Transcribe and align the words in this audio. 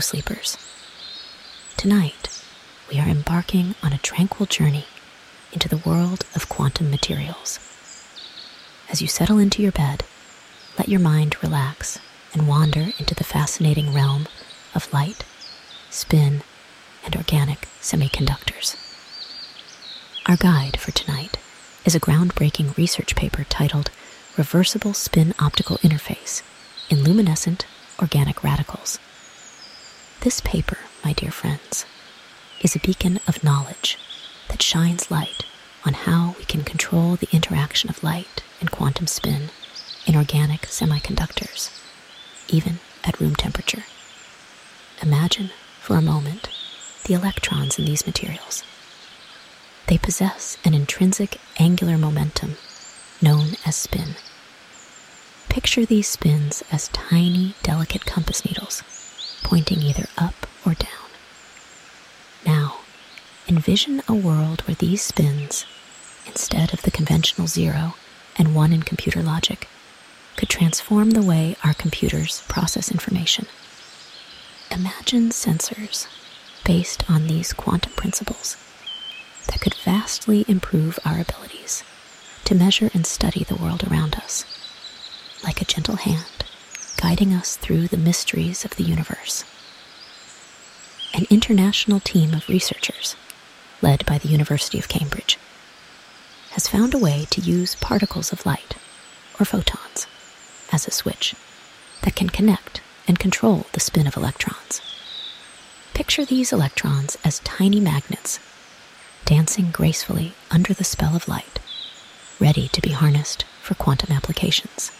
sleepers. 0.00 0.56
Tonight, 1.76 2.42
we 2.90 2.98
are 2.98 3.08
embarking 3.08 3.74
on 3.82 3.92
a 3.92 3.98
tranquil 3.98 4.46
journey 4.46 4.86
into 5.52 5.68
the 5.68 5.78
world 5.78 6.24
of 6.34 6.48
quantum 6.48 6.90
materials. 6.90 7.58
As 8.90 9.00
you 9.00 9.08
settle 9.08 9.38
into 9.38 9.62
your 9.62 9.72
bed, 9.72 10.04
let 10.78 10.88
your 10.88 11.00
mind 11.00 11.42
relax 11.42 11.98
and 12.32 12.48
wander 12.48 12.88
into 12.98 13.14
the 13.14 13.24
fascinating 13.24 13.92
realm 13.92 14.26
of 14.74 14.92
light, 14.92 15.24
spin, 15.90 16.42
and 17.04 17.16
organic 17.16 17.68
semiconductors. 17.80 18.76
Our 20.26 20.36
guide 20.36 20.78
for 20.78 20.90
tonight 20.92 21.38
is 21.84 21.94
a 21.94 22.00
groundbreaking 22.00 22.76
research 22.76 23.16
paper 23.16 23.44
titled 23.44 23.90
Reversible 24.36 24.94
Spin 24.94 25.34
Optical 25.38 25.78
Interface 25.78 26.42
in 26.88 27.02
Luminescent 27.02 27.66
Organic 28.00 28.44
Radicals. 28.44 28.98
This 30.22 30.42
paper, 30.42 30.76
my 31.02 31.14
dear 31.14 31.30
friends, 31.30 31.86
is 32.60 32.76
a 32.76 32.80
beacon 32.80 33.20
of 33.26 33.42
knowledge 33.42 33.96
that 34.48 34.60
shines 34.60 35.10
light 35.10 35.46
on 35.86 35.94
how 35.94 36.34
we 36.36 36.44
can 36.44 36.62
control 36.62 37.16
the 37.16 37.28
interaction 37.32 37.88
of 37.88 38.04
light 38.04 38.42
and 38.60 38.70
quantum 38.70 39.06
spin 39.06 39.48
in 40.04 40.14
organic 40.14 40.66
semiconductors, 40.66 41.70
even 42.48 42.80
at 43.02 43.18
room 43.18 43.34
temperature. 43.34 43.84
Imagine, 45.00 45.52
for 45.80 45.96
a 45.96 46.02
moment, 46.02 46.50
the 47.06 47.14
electrons 47.14 47.78
in 47.78 47.86
these 47.86 48.04
materials. 48.04 48.62
They 49.86 49.96
possess 49.96 50.58
an 50.66 50.74
intrinsic 50.74 51.40
angular 51.58 51.96
momentum 51.96 52.56
known 53.22 53.56
as 53.64 53.74
spin. 53.74 54.16
Picture 55.48 55.86
these 55.86 56.10
spins 56.10 56.62
as 56.70 56.88
tiny, 56.88 57.54
delicate 57.62 58.04
compass 58.04 58.44
needles 58.44 58.82
pointing 59.42 59.82
either 59.82 60.06
up 60.16 60.46
or 60.64 60.74
down. 60.74 61.10
Now, 62.46 62.80
envision 63.48 64.02
a 64.08 64.14
world 64.14 64.62
where 64.62 64.74
these 64.74 65.02
spins, 65.02 65.66
instead 66.26 66.72
of 66.72 66.82
the 66.82 66.90
conventional 66.90 67.46
zero 67.46 67.94
and 68.36 68.54
one 68.54 68.72
in 68.72 68.82
computer 68.82 69.22
logic, 69.22 69.68
could 70.36 70.48
transform 70.48 71.10
the 71.10 71.22
way 71.22 71.56
our 71.64 71.74
computers 71.74 72.42
process 72.48 72.90
information. 72.90 73.46
Imagine 74.70 75.30
sensors 75.30 76.06
based 76.64 77.08
on 77.10 77.26
these 77.26 77.52
quantum 77.52 77.92
principles 77.92 78.56
that 79.48 79.60
could 79.60 79.74
vastly 79.74 80.44
improve 80.46 80.98
our 81.04 81.20
abilities 81.20 81.82
to 82.44 82.54
measure 82.54 82.90
and 82.94 83.06
study 83.06 83.44
the 83.44 83.56
world 83.56 83.84
around 83.90 84.14
us, 84.14 84.44
like 85.42 85.60
a 85.60 85.64
gentle 85.64 85.96
hand 85.96 86.44
guiding 86.96 87.32
us 87.32 87.56
through 87.56 87.88
the 87.88 87.96
mysteries 87.96 88.64
of 88.64 88.76
the 88.76 88.82
universe. 88.82 89.44
An 91.14 91.26
international 91.30 92.00
team 92.00 92.34
of 92.34 92.48
researchers, 92.48 93.16
led 93.82 94.06
by 94.06 94.18
the 94.18 94.28
University 94.28 94.78
of 94.78 94.88
Cambridge, 94.88 95.38
has 96.50 96.68
found 96.68 96.94
a 96.94 96.98
way 96.98 97.26
to 97.30 97.40
use 97.40 97.74
particles 97.76 98.32
of 98.32 98.46
light, 98.46 98.76
or 99.38 99.44
photons, 99.46 100.06
as 100.72 100.86
a 100.86 100.90
switch 100.90 101.34
that 102.02 102.14
can 102.16 102.28
connect 102.28 102.80
and 103.08 103.18
control 103.18 103.66
the 103.72 103.80
spin 103.80 104.06
of 104.06 104.16
electrons. 104.16 104.80
Picture 105.94 106.24
these 106.24 106.52
electrons 106.52 107.16
as 107.24 107.40
tiny 107.40 107.80
magnets 107.80 108.38
dancing 109.24 109.70
gracefully 109.70 110.32
under 110.50 110.74
the 110.74 110.84
spell 110.84 111.14
of 111.14 111.28
light, 111.28 111.60
ready 112.40 112.66
to 112.68 112.80
be 112.80 112.90
harnessed 112.90 113.44
for 113.62 113.74
quantum 113.74 114.10
applications. 114.10 114.90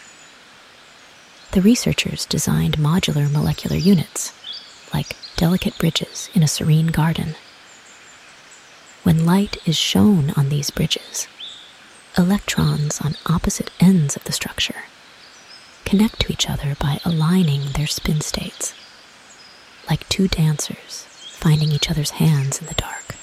The 1.51 1.61
researchers 1.61 2.25
designed 2.25 2.77
modular 2.77 3.29
molecular 3.29 3.75
units, 3.75 4.31
like 4.93 5.17
delicate 5.35 5.77
bridges 5.77 6.29
in 6.33 6.43
a 6.43 6.47
serene 6.47 6.87
garden. 6.87 7.35
When 9.03 9.25
light 9.25 9.57
is 9.65 9.75
shone 9.75 10.31
on 10.37 10.47
these 10.47 10.69
bridges, 10.69 11.27
electrons 12.17 13.01
on 13.01 13.15
opposite 13.25 13.69
ends 13.81 14.15
of 14.15 14.23
the 14.23 14.31
structure 14.31 14.83
connect 15.83 16.21
to 16.21 16.31
each 16.31 16.49
other 16.49 16.75
by 16.79 16.99
aligning 17.03 17.71
their 17.73 17.87
spin 17.87 18.21
states, 18.21 18.73
like 19.89 20.07
two 20.07 20.29
dancers 20.29 21.05
finding 21.37 21.71
each 21.71 21.89
other's 21.91 22.11
hands 22.11 22.61
in 22.61 22.67
the 22.67 22.73
dark. 22.75 23.15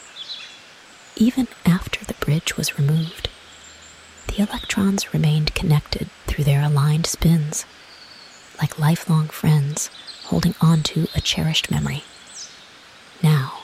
Even 1.17 1.49
after 1.65 2.05
the 2.05 2.15
bridge 2.15 2.59
was 2.59 2.79
removed, 2.79 3.31
the 4.27 4.43
electrons 4.43 5.15
remained 5.15 5.55
connected 5.55 6.11
through 6.27 6.45
their 6.45 6.63
aligned 6.63 7.07
spins 7.07 7.65
like 8.61 8.79
lifelong 8.79 9.29
friends 9.29 9.91
holding 10.25 10.55
on 10.61 10.83
to 10.83 11.09
a 11.15 11.21
cherished 11.21 11.71
memory. 11.71 12.05
Now, 13.23 13.61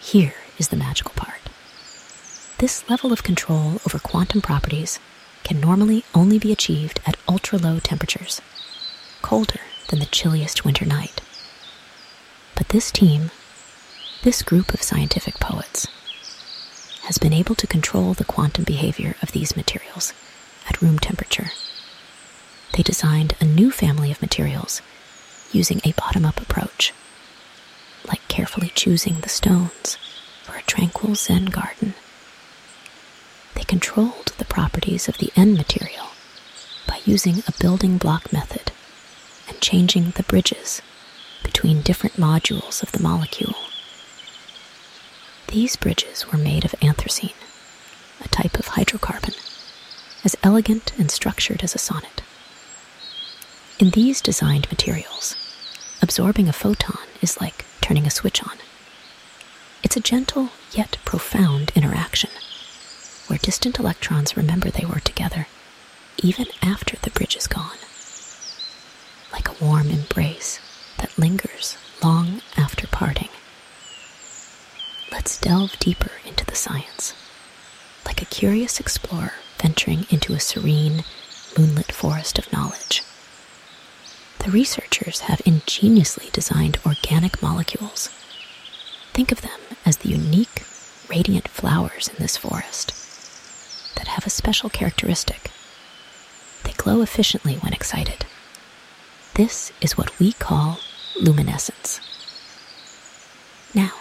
here 0.00 0.34
is 0.58 0.68
the 0.68 0.76
magical 0.76 1.12
part. 1.16 1.40
This 2.58 2.88
level 2.88 3.12
of 3.12 3.22
control 3.22 3.80
over 3.86 3.98
quantum 3.98 4.40
properties 4.40 4.98
can 5.42 5.60
normally 5.60 6.04
only 6.14 6.38
be 6.38 6.52
achieved 6.52 7.00
at 7.06 7.16
ultra 7.28 7.58
low 7.58 7.78
temperatures, 7.78 8.40
colder 9.22 9.60
than 9.88 9.98
the 9.98 10.06
chilliest 10.06 10.64
winter 10.64 10.84
night. 10.84 11.20
But 12.54 12.68
this 12.68 12.90
team, 12.90 13.30
this 14.22 14.42
group 14.42 14.72
of 14.72 14.82
scientific 14.82 15.34
poets, 15.34 15.86
has 17.02 17.18
been 17.18 17.32
able 17.32 17.54
to 17.56 17.66
control 17.66 18.14
the 18.14 18.24
quantum 18.24 18.64
behavior 18.64 19.16
of 19.20 19.32
these 19.32 19.56
materials 19.56 20.14
at 20.68 20.80
room 20.80 20.98
temperature 20.98 21.50
they 22.74 22.82
designed 22.82 23.34
a 23.40 23.44
new 23.44 23.70
family 23.70 24.10
of 24.10 24.20
materials 24.20 24.82
using 25.52 25.80
a 25.84 25.92
bottom 25.92 26.24
up 26.24 26.40
approach, 26.40 26.92
like 28.08 28.26
carefully 28.26 28.72
choosing 28.74 29.20
the 29.20 29.28
stones 29.28 29.96
for 30.42 30.56
a 30.56 30.62
tranquil 30.62 31.14
Zen 31.14 31.46
garden. 31.46 31.94
They 33.54 33.62
controlled 33.62 34.32
the 34.38 34.44
properties 34.44 35.08
of 35.08 35.18
the 35.18 35.30
end 35.36 35.56
material 35.56 36.08
by 36.88 36.98
using 37.04 37.44
a 37.46 37.52
building 37.60 37.96
block 37.96 38.32
method 38.32 38.72
and 39.48 39.60
changing 39.60 40.10
the 40.10 40.24
bridges 40.24 40.82
between 41.44 41.82
different 41.82 42.16
modules 42.16 42.82
of 42.82 42.90
the 42.90 43.02
molecule. 43.02 43.54
These 45.46 45.76
bridges 45.76 46.26
were 46.32 46.38
made 46.38 46.64
of 46.64 46.74
anthracene, 46.82 47.34
a 48.24 48.28
type 48.28 48.58
of 48.58 48.70
hydrocarbon, 48.70 49.36
as 50.24 50.34
elegant 50.42 50.92
and 50.98 51.10
structured 51.10 51.62
as 51.62 51.76
a 51.76 51.78
sonnet. 51.78 52.23
In 53.78 53.90
these 53.90 54.20
designed 54.20 54.68
materials, 54.70 55.34
absorbing 56.00 56.48
a 56.48 56.52
photon 56.52 56.98
is 57.20 57.40
like 57.40 57.64
turning 57.80 58.06
a 58.06 58.10
switch 58.10 58.42
on. 58.42 58.56
It's 59.82 59.96
a 59.96 60.00
gentle 60.00 60.50
yet 60.72 60.96
profound 61.04 61.72
interaction 61.74 62.30
where 63.26 63.38
distant 63.38 63.78
electrons 63.78 64.36
remember 64.36 64.70
they 64.70 64.86
were 64.86 65.00
together 65.00 65.48
even 66.22 66.46
after 66.62 66.96
the 66.98 67.10
bridge 67.10 67.36
is 67.36 67.46
gone. 67.48 67.76
Like 69.32 69.48
a 69.48 69.64
warm 69.64 69.90
embrace 69.90 70.60
that 70.98 71.18
lingers 71.18 71.76
long 72.02 72.42
after 72.56 72.86
parting. 72.86 73.28
Let's 75.10 75.38
delve 75.38 75.78
deeper 75.78 76.12
into 76.24 76.44
the 76.46 76.54
science, 76.54 77.14
like 78.06 78.22
a 78.22 78.26
curious 78.26 78.78
explorer 78.80 79.32
venturing 79.58 80.06
into 80.10 80.32
a 80.32 80.40
serene, 80.40 81.04
moonlit 81.58 81.92
forest 81.92 82.38
of 82.38 82.52
knowledge. 82.52 83.02
The 84.44 84.50
researchers 84.50 85.20
have 85.20 85.40
ingeniously 85.46 86.28
designed 86.30 86.78
organic 86.84 87.40
molecules. 87.40 88.10
Think 89.14 89.32
of 89.32 89.40
them 89.40 89.58
as 89.86 89.96
the 89.96 90.10
unique, 90.10 90.64
radiant 91.08 91.48
flowers 91.48 92.08
in 92.08 92.16
this 92.18 92.36
forest 92.36 92.92
that 93.96 94.08
have 94.08 94.26
a 94.26 94.30
special 94.30 94.68
characteristic. 94.68 95.50
They 96.64 96.72
glow 96.72 97.00
efficiently 97.00 97.54
when 97.54 97.72
excited. 97.72 98.26
This 99.32 99.72
is 99.80 99.96
what 99.96 100.18
we 100.18 100.32
call 100.32 100.78
luminescence. 101.18 102.00
Now, 103.74 103.92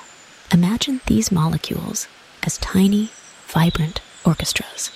imagine 0.52 1.00
these 1.06 1.32
molecules 1.32 2.10
as 2.46 2.58
tiny, 2.58 3.12
vibrant 3.48 4.02
orchestras. 4.26 4.92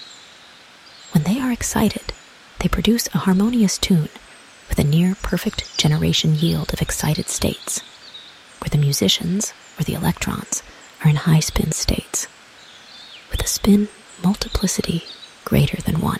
When 1.13 1.23
they 1.23 1.39
are 1.39 1.53
excited, 1.53 2.11
they 2.59 2.67
produce 2.67 3.07
a 3.13 3.19
harmonious 3.19 3.77
tune 3.77 4.09
with 4.69 4.79
a 4.79 4.83
near 4.83 5.15
perfect 5.15 5.77
generation 5.77 6.35
yield 6.35 6.73
of 6.73 6.81
excited 6.81 7.29
states, 7.29 7.81
where 8.59 8.69
the 8.69 8.77
musicians, 8.77 9.53
or 9.79 9.83
the 9.83 9.93
electrons, 9.93 10.63
are 11.03 11.09
in 11.09 11.15
high 11.15 11.39
spin 11.39 11.71
states, 11.71 12.27
with 13.31 13.41
a 13.41 13.47
spin 13.47 13.87
multiplicity 14.23 15.03
greater 15.45 15.81
than 15.81 16.01
one. 16.01 16.19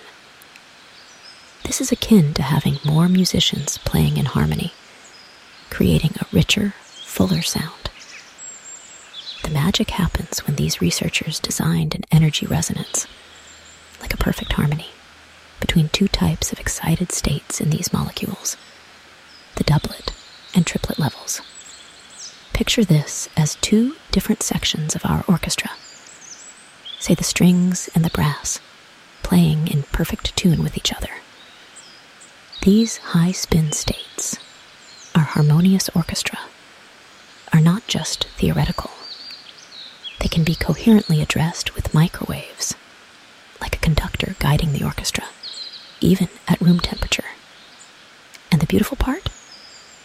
This 1.64 1.82
is 1.82 1.92
akin 1.92 2.34
to 2.36 2.44
having 2.44 2.80
more 2.86 3.10
musicians 3.10 3.78
playing 3.80 4.18
in 4.18 4.26
harmony, 4.26 4.72
creating 5.70 6.12
a 6.20 6.26
richer, 6.32 6.74
fuller 6.80 7.42
sound. 7.42 7.90
The 9.44 9.50
magic 9.50 9.92
happens 9.92 10.46
when 10.46 10.56
these 10.56 10.82
researchers 10.82 11.40
designed 11.40 11.96
an 11.96 12.04
energy 12.12 12.46
resonance, 12.46 13.08
like 14.02 14.14
a 14.14 14.18
perfect 14.18 14.54
harmony 14.54 14.88
between 15.60 15.90
two 15.90 16.08
types 16.08 16.52
of 16.52 16.60
excited 16.60 17.12
states 17.12 17.60
in 17.62 17.70
these 17.70 17.94
molecules 17.94 18.58
the 19.56 19.64
doublet 19.64 20.14
and 20.54 20.66
triplet 20.68 21.00
levels. 21.00 21.42
Picture 22.54 22.84
this 22.86 23.28
as 23.36 23.56
two 23.56 23.96
different 24.12 24.44
sections 24.44 24.96
of 24.96 25.06
our 25.06 25.24
orchestra. 25.28 25.72
Say 27.00 27.14
the 27.16 27.24
strings 27.24 27.90
and 27.96 28.04
the 28.06 28.10
brass, 28.12 28.60
playing 29.24 29.68
in 29.68 29.84
perfect 29.84 30.36
tune 30.36 30.64
with 30.64 30.78
each 30.78 30.94
other. 30.94 31.10
These 32.62 32.98
high 32.98 33.32
spin 33.32 33.72
states, 33.72 34.38
our 35.16 35.24
harmonious 35.24 35.90
orchestra, 35.96 36.40
are 37.54 37.62
not 37.62 37.88
just 37.88 38.26
theoretical. 38.38 38.92
They 40.20 40.28
can 40.28 40.44
be 40.44 40.56
coherently 40.56 41.22
addressed 41.22 41.76
with 41.76 41.94
microwaves, 41.94 42.76
like 43.62 43.76
a 43.76 43.80
conductor 43.80 44.36
guiding 44.40 44.74
the 44.74 44.84
orchestra, 44.84 45.26
even 46.02 46.30
at 46.48 46.62
room 46.62 46.80
temperature. 46.80 47.26
And 48.52 48.62
the 48.62 48.68
beautiful 48.68 48.98
part? 48.98 49.30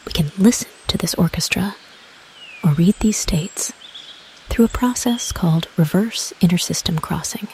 We 0.07 0.13
can 0.13 0.31
listen 0.39 0.69
to 0.89 0.99
this 0.99 1.15
orchestra 1.15 1.77
or 2.65 2.73
read 2.73 2.95
these 3.01 3.17
states 3.17 3.73
through 4.49 4.65
a 4.65 4.69
process 4.69 5.33
called 5.33 5.69
reverse 5.77 6.33
intersystem 6.41 7.01
crossing, 7.01 7.49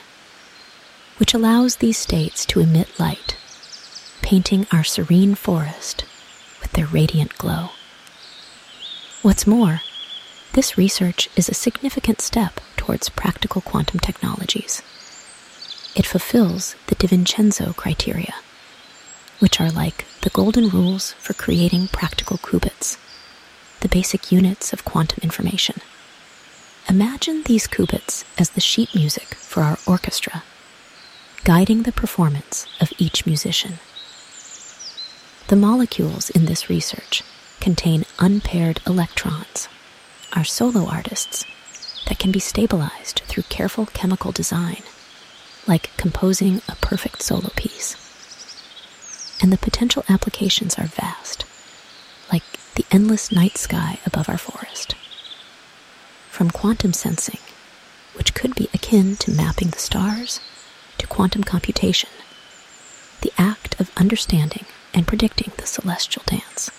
which 1.19 1.35
allows 1.35 1.77
these 1.77 1.99
states 1.99 2.45
to 2.47 2.61
emit 2.61 2.99
light, 2.99 3.37
painting 4.23 4.67
our 4.73 4.85
serene 4.85 5.35
forest 5.35 6.05
with 6.61 6.73
their 6.73 6.87
radiant 6.87 7.37
glow. 7.39 7.71
What's 9.23 9.47
more, 9.47 9.81
this 10.53 10.79
research 10.79 11.29
is 11.37 11.49
a 11.49 11.55
significant 11.55 12.21
step 12.21 12.61
towards 12.77 13.09
practical 13.11 13.61
quantum 13.61 14.01
technologies. 14.01 14.83
It 15.99 16.07
fulfills 16.07 16.77
the 16.87 16.95
DiVincenzo 16.95 17.75
criteria, 17.75 18.33
which 19.41 19.61
are 19.61 19.71
like 19.71 20.07
the 20.23 20.31
golden 20.31 20.69
rules 20.69 21.15
for 21.15 21.35
creating 21.35 21.89
practical 21.89 22.39
qubits, 22.39 22.97
the 23.81 23.89
basic 23.89 24.31
units 24.31 24.73
of 24.73 24.85
quantum 24.85 25.19
information. 25.25 25.81
Imagine 26.89 27.43
these 27.43 27.67
qubits 27.67 28.23
as 28.39 28.51
the 28.51 28.61
sheet 28.61 28.95
music 28.95 29.35
for 29.35 29.65
our 29.65 29.77
orchestra, 29.89 30.45
guiding 31.43 31.83
the 31.83 31.91
performance 31.91 32.67
of 32.81 32.93
each 32.99 33.27
musician. 33.27 33.81
The 35.49 35.57
molecules 35.57 36.31
in 36.31 36.45
this 36.45 36.71
research 36.71 37.25
contain 37.59 38.05
unpaired 38.21 38.81
electrons, 38.87 39.69
our 40.37 40.45
solo 40.45 40.87
artists, 40.87 41.45
that 42.07 42.21
can 42.21 42.31
be 42.31 42.39
stabilized 42.39 43.23
through 43.27 43.43
careful 43.49 43.87
chemical 43.87 44.31
design, 44.31 44.83
like 45.69 45.97
composing 45.97 46.63
a 46.69 46.75
perfect 46.77 47.23
solo 47.23 47.51
piece. 47.55 47.97
And 49.41 49.53
the 49.53 49.59
potential 49.59 50.05
applications 50.09 50.79
are 50.79 50.87
vast, 50.87 51.45
like 52.33 52.43
the 52.75 52.87
endless 52.91 53.31
night 53.31 53.57
sky 53.59 54.01
above 54.05 54.29
our 54.29 54.39
forest 54.39 54.95
from 56.39 56.51
quantum 56.53 56.93
sensing, 56.93 57.41
which 58.15 58.33
could 58.33 58.55
be 58.55 58.69
akin 58.73 59.17
to 59.17 59.31
mapping 59.33 59.71
the 59.71 59.79
stars, 59.79 60.41
to 60.97 61.05
quantum 61.07 61.43
computation, 61.43 62.11
the 63.23 63.33
act 63.37 63.81
of 63.81 63.91
understanding 63.97 64.65
and 64.95 65.05
predicting 65.09 65.53
the 65.57 65.67
celestial 65.67 66.23
dance. 66.27 66.71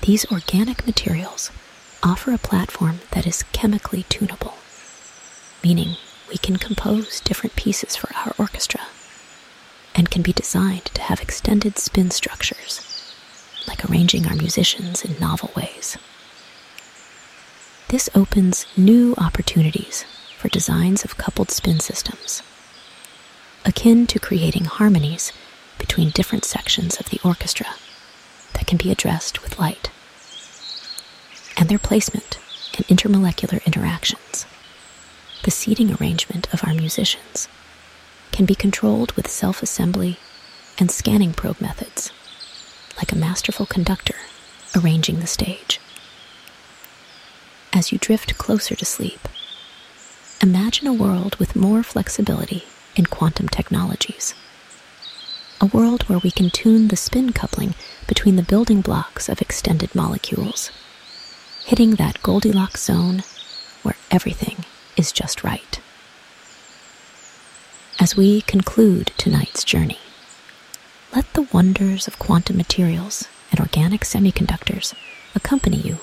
These 0.00 0.26
organic 0.32 0.84
materials 0.84 1.52
offer 2.02 2.32
a 2.32 2.38
platform 2.38 3.00
that 3.12 3.24
is 3.24 3.44
chemically 3.52 4.04
tunable, 4.08 4.54
meaning 5.62 5.96
we 6.28 6.36
can 6.36 6.56
compose 6.56 7.20
different 7.20 7.56
pieces 7.56 7.96
for 7.96 8.14
our 8.16 8.34
orchestra 8.38 8.80
and 9.94 10.10
can 10.10 10.22
be 10.22 10.32
designed 10.32 10.84
to 10.86 11.02
have 11.02 11.20
extended 11.20 11.78
spin 11.78 12.10
structures, 12.10 13.14
like 13.66 13.88
arranging 13.88 14.26
our 14.26 14.36
musicians 14.36 15.04
in 15.04 15.18
novel 15.18 15.50
ways. 15.56 15.96
This 17.88 18.08
opens 18.14 18.66
new 18.76 19.14
opportunities 19.16 20.04
for 20.36 20.48
designs 20.48 21.04
of 21.04 21.16
coupled 21.16 21.50
spin 21.50 21.80
systems, 21.80 22.42
akin 23.64 24.06
to 24.08 24.20
creating 24.20 24.66
harmonies 24.66 25.32
between 25.78 26.10
different 26.10 26.44
sections 26.44 26.98
of 26.98 27.08
the 27.10 27.20
orchestra 27.24 27.66
that 28.54 28.66
can 28.66 28.78
be 28.78 28.90
addressed 28.90 29.42
with 29.42 29.58
light, 29.58 29.90
and 31.56 31.68
their 31.68 31.78
placement 31.78 32.38
and 32.76 32.86
intermolecular 32.86 33.64
interactions. 33.66 34.46
The 35.44 35.50
seating 35.50 35.94
arrangement 35.94 36.52
of 36.52 36.64
our 36.64 36.74
musicians 36.74 37.48
can 38.32 38.44
be 38.44 38.54
controlled 38.54 39.12
with 39.12 39.28
self 39.30 39.62
assembly 39.62 40.18
and 40.78 40.90
scanning 40.90 41.32
probe 41.32 41.60
methods, 41.60 42.12
like 42.96 43.12
a 43.12 43.16
masterful 43.16 43.66
conductor 43.66 44.16
arranging 44.76 45.20
the 45.20 45.26
stage 45.26 45.80
as 47.72 47.92
you 47.92 47.98
drift 47.98 48.38
closer 48.38 48.74
to 48.74 48.84
sleep. 48.84 49.28
Imagine 50.42 50.86
a 50.86 50.92
world 50.92 51.36
with 51.36 51.56
more 51.56 51.82
flexibility 51.82 52.64
in 52.96 53.06
quantum 53.06 53.48
technologies. 53.48 54.34
A 55.60 55.66
world 55.66 56.04
where 56.04 56.18
we 56.18 56.30
can 56.30 56.50
tune 56.50 56.88
the 56.88 56.96
spin 56.96 57.32
coupling 57.32 57.74
between 58.06 58.36
the 58.36 58.42
building 58.42 58.80
blocks 58.80 59.28
of 59.28 59.42
extended 59.42 59.94
molecules, 59.94 60.70
hitting 61.64 61.96
that 61.96 62.22
Goldilocks 62.22 62.84
zone 62.84 63.22
where 63.82 63.96
everything 64.10 64.64
is 64.98 65.12
just 65.12 65.44
right. 65.44 65.80
As 68.00 68.16
we 68.16 68.42
conclude 68.42 69.12
tonight's 69.16 69.64
journey, 69.64 69.98
let 71.14 71.32
the 71.32 71.48
wonders 71.52 72.06
of 72.06 72.18
quantum 72.18 72.56
materials 72.56 73.28
and 73.50 73.60
organic 73.60 74.02
semiconductors 74.02 74.94
accompany 75.34 75.78
you 75.78 75.98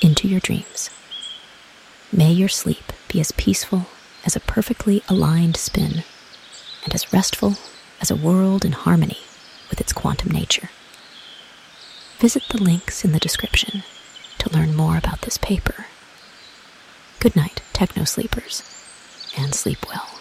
into 0.00 0.26
your 0.26 0.40
dreams. 0.40 0.90
May 2.12 2.32
your 2.32 2.48
sleep 2.48 2.92
be 3.08 3.20
as 3.20 3.32
peaceful 3.32 3.86
as 4.24 4.34
a 4.34 4.40
perfectly 4.40 5.02
aligned 5.08 5.56
spin 5.56 6.02
and 6.84 6.94
as 6.94 7.12
restful 7.12 7.54
as 8.00 8.10
a 8.10 8.16
world 8.16 8.64
in 8.64 8.72
harmony 8.72 9.18
with 9.70 9.80
its 9.80 9.92
quantum 9.92 10.30
nature. 10.30 10.70
Visit 12.18 12.44
the 12.48 12.62
links 12.62 13.04
in 13.04 13.12
the 13.12 13.20
description 13.20 13.82
to 14.38 14.50
learn 14.52 14.74
more 14.74 14.96
about 14.96 15.22
this 15.22 15.38
paper. 15.38 15.86
Good 17.20 17.36
night, 17.36 17.60
techno 17.78 18.02
sleepers, 18.02 18.64
and 19.38 19.54
sleep 19.54 19.78
well. 19.88 20.17